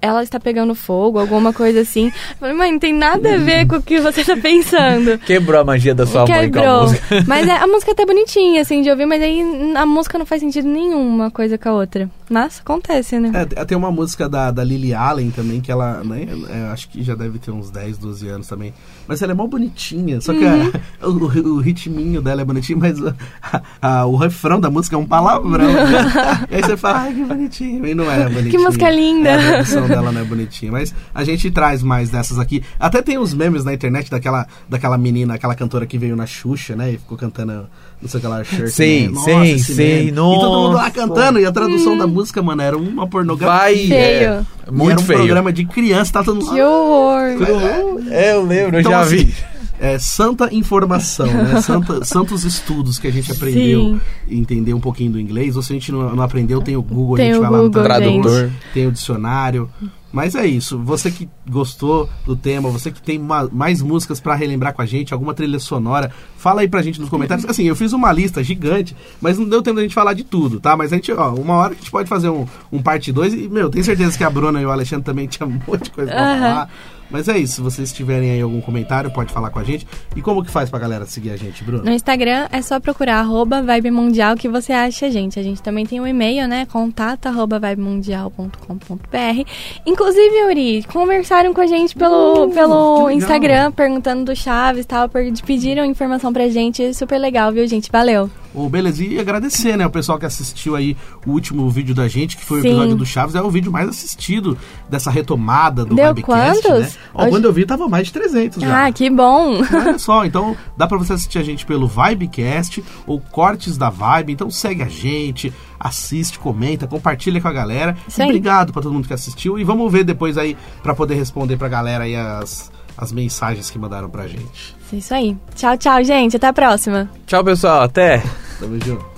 [0.00, 2.06] ela está pegando fogo, alguma coisa assim.
[2.06, 5.18] Eu falei, mãe, não tem nada a ver com o que você tá pensando.
[5.18, 6.82] Quebrou a magia da sua mãe com a Quebrou.
[6.82, 7.24] música.
[7.26, 9.40] Mas é, a música é até bonitinha, assim, de ouvir, mas aí
[9.74, 12.10] a música não faz sentido nenhum uma coisa com a outra.
[12.28, 13.30] Mas acontece, né?
[13.54, 17.02] É, tem uma música da, da Lily Allen também, que ela, né, é, acho que
[17.02, 18.74] já deve ter uns 10, 12 anos também.
[19.06, 20.72] Mas ela é mó bonitinha, só que Uhum.
[21.00, 24.98] a- o, o ritminho dela é bonitinho, mas a- a- o refrão da música é
[24.98, 25.64] um palavrão.
[25.72, 26.46] né?
[26.50, 27.86] e aí você fala, ai, que bonitinho.
[27.86, 28.50] E não é bonitinho.
[28.50, 29.28] Que música linda.
[29.30, 30.72] É, a tradução dela não é bonitinha.
[30.72, 32.62] Mas a gente traz mais dessas aqui.
[32.78, 36.74] Até tem uns memes na internet daquela, daquela menina, aquela cantora que veio na Xuxa,
[36.74, 36.92] né?
[36.92, 37.68] E ficou cantando,
[38.02, 38.68] não sei o que lá, shirt.
[38.70, 39.20] Sei, né?
[39.58, 40.08] Sei, meme.
[40.10, 41.38] E todo mundo lá cantando.
[41.38, 43.56] E a tradução da música, mano, era uma pornografia.
[43.58, 43.92] Vai, Feio.
[43.94, 45.18] é, E muito era um feio.
[45.18, 46.54] programa de criança, tá todo mundo.
[46.54, 48.02] Que horror.
[48.10, 49.34] É, eu lembro, eu Então, já assim, vi.
[49.78, 51.60] É santa informação, né?
[51.60, 54.00] Santa, santos estudos que a gente aprendeu Sim.
[54.26, 55.54] entender um pouquinho do inglês.
[55.54, 57.50] Ou se a gente não, não aprendeu, tem o Google, Tem a gente o vai
[57.50, 58.52] lá no Google, tradutor, gente.
[58.72, 59.68] tem o dicionário.
[60.16, 60.78] Mas é isso.
[60.78, 64.86] Você que gostou do tema, você que tem ma- mais músicas pra relembrar com a
[64.86, 67.44] gente, alguma trilha sonora, fala aí pra gente nos comentários.
[67.46, 70.58] Assim, eu fiz uma lista gigante, mas não deu tempo da gente falar de tudo,
[70.58, 70.74] tá?
[70.74, 73.46] Mas a gente, ó, uma hora a gente pode fazer um, um parte 2 e,
[73.46, 76.10] meu, tenho certeza que a Bruna e o Alexandre também tinham um monte de coisa
[76.10, 76.40] pra Aham.
[76.40, 76.70] falar.
[77.10, 79.86] Mas é isso, se vocês tiverem aí algum comentário, pode falar com a gente.
[80.14, 81.84] E como que faz pra galera seguir a gente, Bruno?
[81.84, 85.38] No Instagram é só procurar arroba Vibe Mundial que você acha a gente.
[85.38, 86.66] A gente também tem um e-mail, né?
[86.66, 89.50] Contato arroba vibemundial.com.br.
[89.84, 93.10] Inclusive, Yuri, conversaram com a gente pelo, Uh, pelo.
[93.10, 95.08] Instagram, perguntando do Chaves e tal,
[95.44, 96.92] pediram informação pra gente.
[96.94, 97.90] Super legal, viu, gente?
[97.90, 98.30] Valeu.
[98.56, 102.36] Ô, beleza, e agradecer, né, o pessoal que assistiu aí o último vídeo da gente,
[102.38, 102.68] que foi o Sim.
[102.68, 104.56] episódio do Chaves, é o vídeo mais assistido
[104.88, 106.80] dessa retomada do Deu Vibecast, quantos?
[106.80, 106.92] né?
[107.12, 108.86] Ó, Hoje- quando eu vi, tava mais de 300 já.
[108.86, 109.60] Ah, que bom.
[109.72, 114.32] Olha só, então dá pra você assistir a gente pelo Vibecast ou Cortes da Vibe.
[114.32, 117.94] Então segue a gente, assiste, comenta, compartilha com a galera.
[118.18, 119.58] Obrigado pra todo mundo que assistiu.
[119.58, 123.78] E vamos ver depois aí pra poder responder pra galera aí as, as mensagens que
[123.78, 124.74] mandaram pra gente.
[124.92, 125.36] Isso aí.
[125.54, 126.36] Tchau, tchau, gente.
[126.36, 127.10] Até a próxima.
[127.26, 127.82] Tchau, pessoal.
[127.82, 128.22] Até.
[128.58, 129.15] Tamo junto.